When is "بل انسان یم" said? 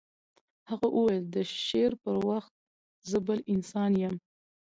3.27-4.15